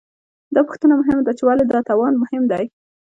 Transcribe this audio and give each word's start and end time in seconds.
دا 0.53 0.61
پوښتنه 0.67 0.93
مهمه 1.01 1.21
ده، 1.27 1.31
چې 1.37 1.43
ولې 1.45 1.63
دا 1.67 1.79
توان 1.89 2.13
مهم 2.23 2.43
دی؟ 2.51 2.65